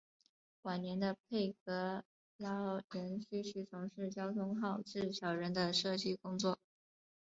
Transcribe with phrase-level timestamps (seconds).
[0.63, 2.03] 晚年的佩格
[2.37, 6.57] 劳仍继续从事交通号志小人的设计工作。